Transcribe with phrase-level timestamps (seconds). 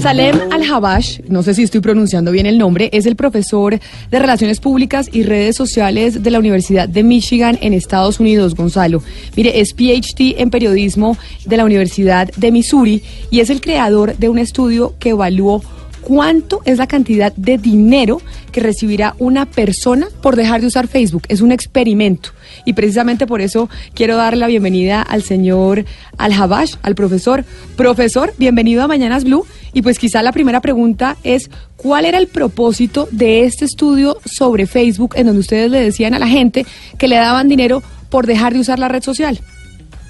[0.00, 3.78] Salem Al-Habash, no sé si estoy pronunciando bien el nombre, es el profesor
[4.10, 9.02] de Relaciones Públicas y Redes Sociales de la Universidad de Michigan en Estados Unidos, Gonzalo.
[9.36, 14.30] Mire, es PhD en periodismo de la Universidad de Missouri y es el creador de
[14.30, 15.62] un estudio que evaluó
[16.00, 18.20] cuánto es la cantidad de dinero
[18.52, 21.24] que recibirá una persona por dejar de usar Facebook.
[21.28, 22.30] Es un experimento.
[22.64, 25.84] Y precisamente por eso quiero darle la bienvenida al señor
[26.18, 27.44] Al-Habash, al profesor.
[27.76, 29.44] Profesor, bienvenido a Mañanas Blue.
[29.72, 34.66] Y pues quizá la primera pregunta es, ¿cuál era el propósito de este estudio sobre
[34.66, 36.66] Facebook en donde ustedes le decían a la gente
[36.98, 39.40] que le daban dinero por dejar de usar la red social?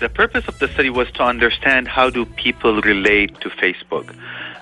[0.00, 4.12] The purpose of the study was to understand how do people relate to Facebook.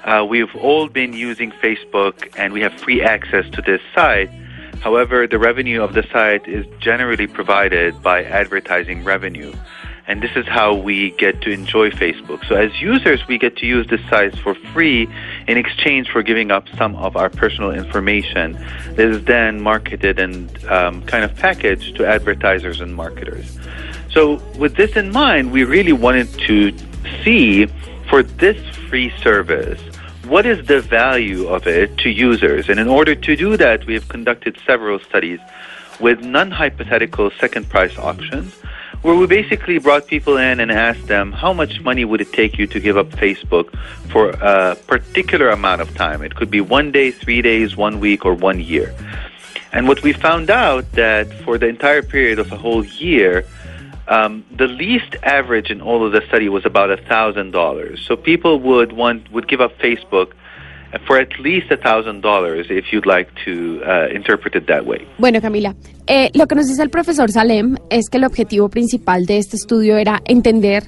[0.04, 4.28] Uh, we've all been using Facebook and we have free access to this site.
[4.80, 9.54] However, the revenue of the site is generally provided by advertising revenue.
[10.06, 12.46] And this is how we get to enjoy Facebook.
[12.46, 15.08] So, as users, we get to use this site for free
[15.46, 18.52] in exchange for giving up some of our personal information
[18.96, 23.56] that is then marketed and um, kind of packaged to advertisers and marketers.
[24.12, 26.76] So, with this in mind, we really wanted to
[27.24, 27.66] see
[28.08, 29.80] for this free service
[30.24, 32.68] what is the value of it to users?
[32.68, 35.40] And in order to do that, we have conducted several studies
[35.98, 38.54] with non hypothetical second price auctions
[39.02, 42.56] where we basically brought people in and asked them how much money would it take
[42.56, 43.76] you to give up Facebook
[44.10, 46.22] for a particular amount of time.
[46.22, 48.94] It could be one day, three days, one week, or one year.
[49.72, 53.44] And what we found out that for the entire period of a whole year,
[54.12, 58.04] um, the least average in all of the study was about a thousand dollars.
[58.06, 60.28] So people would want would give up Facebook
[61.06, 65.06] for at least a thousand dollars if you'd like to uh, interpret it that way.
[65.18, 65.74] Bueno, Camila,
[66.06, 69.56] eh, lo que nos dice el profesor Salem es que el objetivo principal de este
[69.56, 70.84] estudio era entender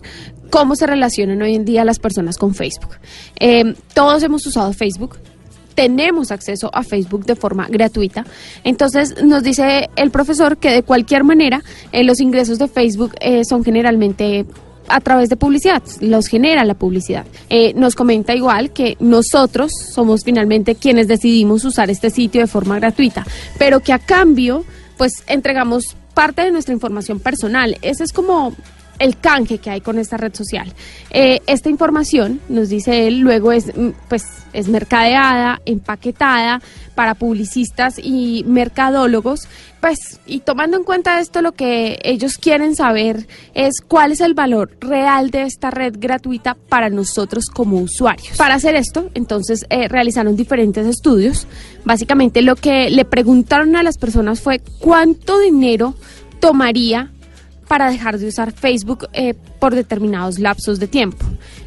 [0.50, 2.97] cómo se relacionan hoy en día las personas con Facebook.
[3.41, 5.16] Eh, todos hemos usado Facebook,
[5.75, 8.25] tenemos acceso a Facebook de forma gratuita.
[8.62, 11.62] Entonces nos dice el profesor que de cualquier manera
[11.93, 14.47] eh, los ingresos de Facebook eh, son generalmente
[14.88, 17.25] a través de publicidad, los genera la publicidad.
[17.49, 22.78] Eh, nos comenta igual que nosotros somos finalmente quienes decidimos usar este sitio de forma
[22.78, 23.26] gratuita,
[23.59, 24.65] pero que a cambio
[24.99, 27.76] pues entregamos parte de nuestra información personal.
[27.82, 28.54] Ese es como
[28.99, 30.72] el canje que hay con esta red social.
[31.10, 36.60] Eh, esta información, nos dice él, luego es, mm, pues, es mercadeada, empaquetada
[36.94, 39.49] para publicistas y mercadólogos,
[39.81, 44.32] pues, y tomando en cuenta esto, lo que ellos quieren saber es cuál es el
[44.32, 48.37] valor real de esta red gratuita para nosotros como usuarios.
[48.38, 51.47] Para hacer esto, entonces, eh, realizaron diferentes estudios.
[51.84, 55.94] Básicamente lo que le preguntaron a las personas fue cuánto dinero
[56.41, 57.11] tomaría
[57.64, 61.25] para dejar de usar Facebook eh, por determinados lapsos de tiempo.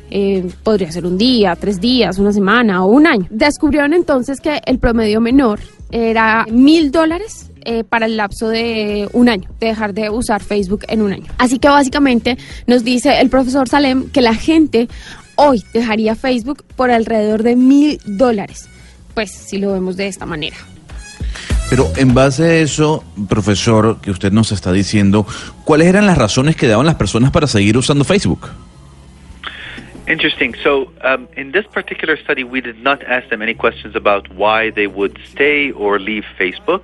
[0.09, 3.27] Eh, podría ser un día, tres días, una semana o un año.
[3.29, 5.59] Descubrieron entonces que el promedio menor
[5.91, 10.85] era mil dólares eh, para el lapso de un año, de dejar de usar Facebook
[10.87, 11.25] en un año.
[11.37, 14.87] Así que básicamente nos dice el profesor Salem que la gente
[15.35, 18.69] hoy dejaría Facebook por alrededor de mil dólares.
[19.13, 20.55] Pues si lo vemos de esta manera.
[21.69, 25.25] Pero en base a eso, profesor, que usted nos está diciendo,
[25.65, 28.49] ¿cuáles eran las razones que daban las personas para seguir usando Facebook?
[30.07, 30.55] Interesting.
[30.63, 34.71] So, um, in this particular study, we did not ask them any questions about why
[34.71, 36.81] they would stay or leave Facebook.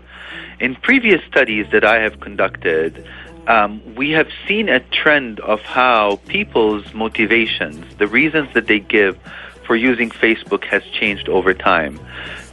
[0.60, 3.06] In previous studies that I have conducted,
[3.48, 9.18] um, we have seen a trend of how people's motivations, the reasons that they give
[9.66, 12.02] for using Facebook, has changed over time.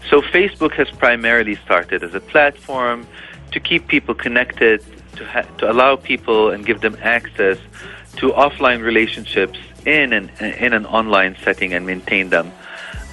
[0.09, 3.06] So Facebook has primarily started as a platform
[3.53, 4.84] to keep people connected,
[5.16, 7.59] to, ha- to allow people and give them access
[8.16, 12.53] to offline relationships in an, in an online setting and maintain them.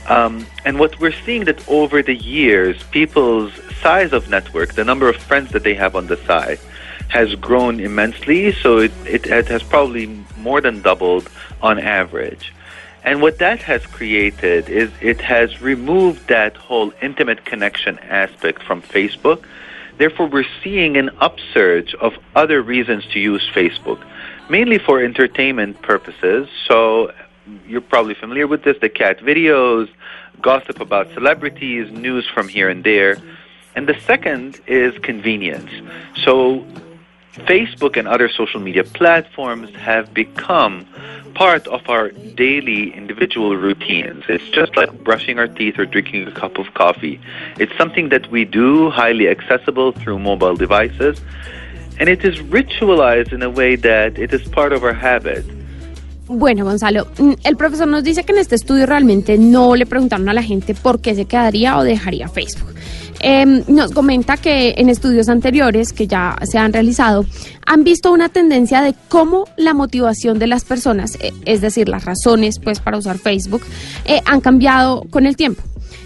[0.07, 5.09] Um, and what we're seeing that over the years, people's size of network, the number
[5.09, 6.59] of friends that they have on the site,
[7.09, 8.53] has grown immensely.
[8.53, 11.29] So it, it, it has probably more than doubled
[11.61, 12.53] on average.
[13.07, 18.81] And what that has created is it has removed that whole intimate connection aspect from
[18.81, 19.45] Facebook.
[19.97, 24.05] Therefore, we're seeing an upsurge of other reasons to use Facebook,
[24.49, 26.49] mainly for entertainment purposes.
[26.67, 27.13] So,
[27.65, 29.87] you're probably familiar with this the cat videos,
[30.41, 33.21] gossip about celebrities, news from here and there.
[33.73, 35.71] And the second is convenience.
[36.25, 36.67] So,
[37.45, 40.85] Facebook and other social media platforms have become
[41.33, 44.23] part of our daily individual routines.
[44.27, 47.19] It's just like brushing our teeth or drinking a cup of coffee.
[47.59, 51.21] It's something that we do, highly accessible through mobile devices,
[51.99, 55.45] and it is ritualized in a way that it is part of our habit.
[56.27, 60.27] Bueno, Gonzalo, mm, el profesor nos dice que en este estudio realmente no le preguntaron
[60.27, 62.75] a la gente por qué se quedaría o dejaría Facebook.
[63.19, 67.25] Em, nos comenta que en estudios anteriores que ya se han realizado
[67.65, 72.05] han visto una tendencia de cómo la motivación de las personas, eh, es decir, las
[72.05, 73.63] razones pues para usar Facebook,
[74.05, 75.63] eh, han cambiado con el tiempo.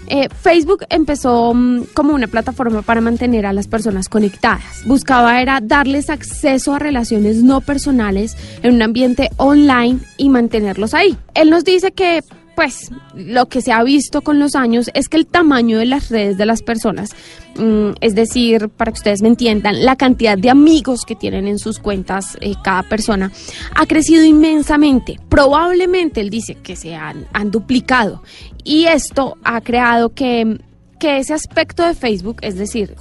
[0.08, 4.84] Eh, Facebook empezó mm, como una plataforma para mantener a las personas conectadas.
[4.84, 11.16] Buscaba era darles acceso a relaciones no personales en un ambiente online y mantenerlos ahí.
[11.34, 12.22] Él nos dice que
[12.54, 16.10] pues lo que se ha visto con los años es que el tamaño de las
[16.10, 17.10] redes de las personas,
[17.56, 21.58] mm, es decir, para que ustedes me entiendan, la cantidad de amigos que tienen en
[21.58, 23.32] sus cuentas eh, cada persona,
[23.74, 25.18] ha crecido inmensamente.
[25.28, 28.22] Probablemente él dice que se han, han duplicado
[28.64, 30.58] y esto ha creado que,
[31.00, 32.94] que ese aspecto de Facebook, es decir,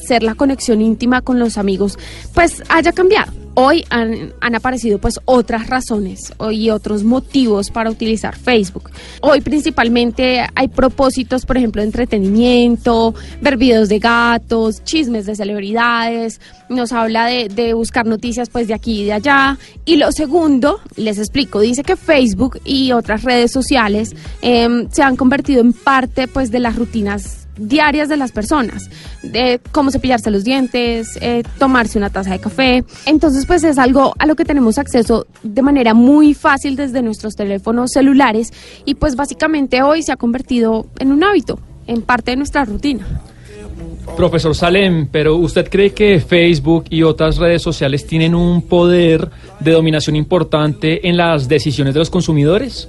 [0.00, 1.98] ser la conexión íntima con los amigos,
[2.34, 8.90] pues haya cambiado hoy han, aparecido pues otras razones y otros motivos para utilizar Facebook.
[9.22, 16.40] Hoy principalmente hay propósitos, por ejemplo, de entretenimiento, ver videos de gatos, chismes de celebridades,
[16.68, 19.58] nos habla de, buscar noticias pues de aquí y de allá.
[19.86, 25.16] Y lo segundo, les explico, dice que Facebook y otras redes sociales em, se han
[25.16, 28.90] convertido en parte pues de las rutinas diarias de las personas,
[29.22, 32.84] de cómo cepillarse los dientes, eh, tomarse una taza de café.
[33.06, 37.36] Entonces, pues es algo a lo que tenemos acceso de manera muy fácil desde nuestros
[37.36, 38.52] teléfonos celulares
[38.84, 43.06] y pues básicamente hoy se ha convertido en un hábito, en parte de nuestra rutina.
[44.16, 49.28] Profesor Salem, pero ¿usted cree que Facebook y otras redes sociales tienen un poder
[49.60, 52.88] de dominación importante en las decisiones de los consumidores?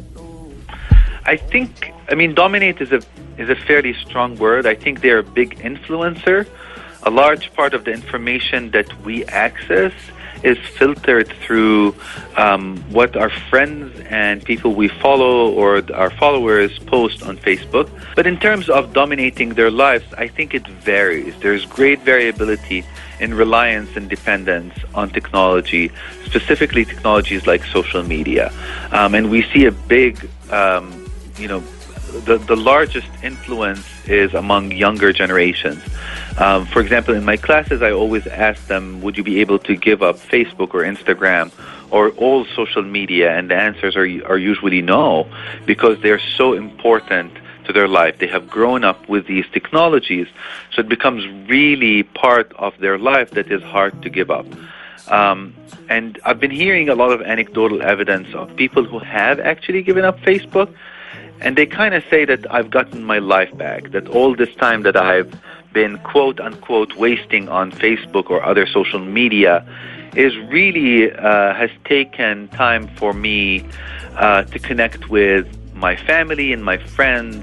[1.25, 1.71] I think,
[2.09, 3.01] I mean, dominate is a
[3.37, 4.65] is a fairly strong word.
[4.65, 6.47] I think they're a big influencer.
[7.03, 9.93] A large part of the information that we access
[10.43, 11.95] is filtered through
[12.35, 17.89] um, what our friends and people we follow or our followers post on Facebook.
[18.15, 21.33] But in terms of dominating their lives, I think it varies.
[21.39, 22.85] There's great variability
[23.19, 25.91] in reliance and dependence on technology,
[26.25, 28.51] specifically technologies like social media.
[28.91, 31.63] Um, and we see a big, um, you know,
[32.25, 35.83] the, the largest influence is among younger generations.
[36.37, 39.75] Um, for example, in my classes, I always ask them, would you be able to
[39.75, 41.51] give up Facebook or Instagram
[41.91, 43.37] or all social media?
[43.37, 45.27] And the answers are, are usually no,
[45.65, 47.33] because they're so important
[47.65, 48.19] to their life.
[48.19, 50.27] They have grown up with these technologies,
[50.71, 54.45] so it becomes really part of their life that is hard to give up.
[55.07, 55.53] Um,
[55.89, 60.03] and I've been hearing a lot of anecdotal evidence of people who have actually given
[60.03, 60.73] up Facebook
[61.41, 64.83] and they kind of say that I've gotten my life back, that all this time
[64.83, 65.33] that I've
[65.73, 69.65] been quote unquote wasting on Facebook or other social media
[70.15, 73.63] is really uh, has taken time for me
[74.17, 75.45] uh, to connect with
[75.75, 77.35] my family and my friends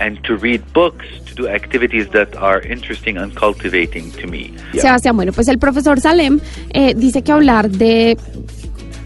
[0.00, 4.54] and to read books, to do activities that are interesting and cultivating to me.
[4.72, 4.82] Yeah.
[4.82, 8.16] Sebastián, bueno, pues el profesor Salem eh, dice que hablar de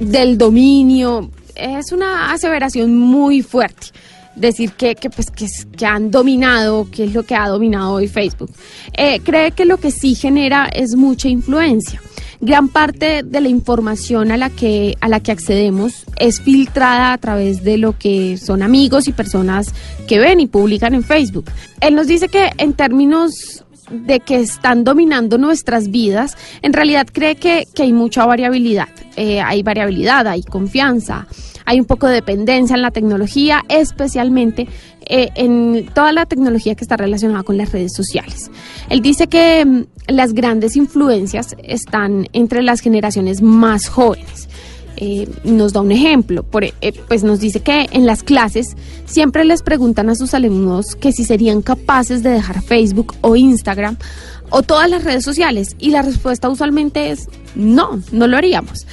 [0.00, 3.88] del dominio es una aseveración muy fuerte.
[4.36, 5.46] Decir que, que, pues, que,
[5.76, 8.50] que, han dominado, que es lo que ha dominado hoy Facebook.
[8.96, 12.00] Eh, cree que lo que sí genera es mucha influencia.
[12.40, 17.18] Gran parte de la información a la que a la que accedemos es filtrada a
[17.18, 19.72] través de lo que son amigos y personas
[20.08, 21.44] que ven y publican en Facebook.
[21.80, 27.36] Él nos dice que en términos de que están dominando nuestras vidas, en realidad cree
[27.36, 28.88] que, que hay mucha variabilidad.
[29.16, 31.26] Eh, hay variabilidad, hay confianza,
[31.64, 34.68] hay un poco de dependencia en la tecnología, especialmente
[35.06, 38.50] eh, en toda la tecnología que está relacionada con las redes sociales.
[38.88, 44.48] Él dice que mm, las grandes influencias están entre las generaciones más jóvenes.
[44.96, 46.74] Eh, nos da un ejemplo, por, eh,
[47.08, 51.24] pues nos dice que en las clases siempre les preguntan a sus alumnos que si
[51.24, 53.96] serían capaces de dejar Facebook o Instagram
[54.50, 58.86] o todas las redes sociales y la respuesta usualmente es no, no lo haríamos.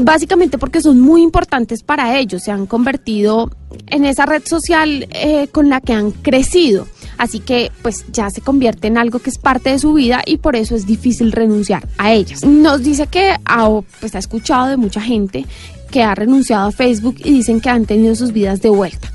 [0.00, 3.50] Básicamente porque son muy importantes para ellos, se han convertido
[3.88, 6.86] en esa red social eh, con la que han crecido.
[7.18, 10.36] Así que pues ya se convierte en algo que es parte de su vida y
[10.36, 12.44] por eso es difícil renunciar a ellas.
[12.44, 13.68] Nos dice que ha,
[14.00, 15.44] pues, ha escuchado de mucha gente
[15.88, 19.10] que ha renunciado a Facebook y dicen que han tenido sus vidas de vuelta.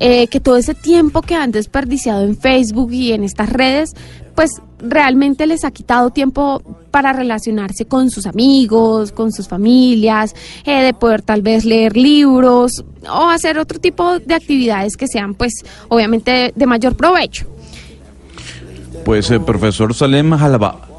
[0.00, 3.94] Eh, que todo ese tiempo que han desperdiciado en Facebook y en estas redes,
[4.34, 10.82] pues realmente les ha quitado tiempo para relacionarse con sus amigos, con sus familias, eh,
[10.82, 15.64] de poder tal vez leer libros o hacer otro tipo de actividades que sean pues
[15.88, 17.46] obviamente de, mayor provecho.
[19.04, 20.32] Pues el profesor Salem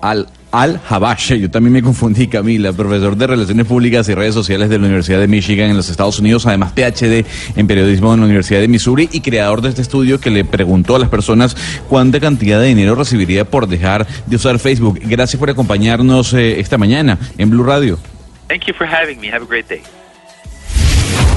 [0.01, 1.33] Al Al-Habash.
[1.33, 5.19] Yo también me confundí, Camila, profesor de Relaciones Públicas y Redes Sociales de la Universidad
[5.19, 7.25] de Michigan en los Estados Unidos, además PhD
[7.55, 10.95] en Periodismo en la Universidad de Missouri y creador de este estudio que le preguntó
[10.95, 11.55] a las personas
[11.87, 14.99] cuánta cantidad de dinero recibiría por dejar de usar Facebook.
[15.03, 17.99] Gracias por acompañarnos eh, esta mañana en Blue Radio.
[18.47, 19.29] Thank you for having me.
[19.29, 19.81] Have a great day.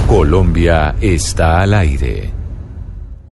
[0.07, 2.42] Colombia está al aire.